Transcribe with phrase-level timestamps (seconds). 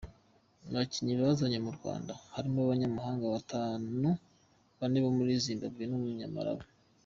[0.63, 4.09] Mu bakinnyi yazanye mu Rwanda harimo abanyamahanga batanu,
[4.77, 6.65] bane bo muri Zimbabwe n’Umunyamalawi.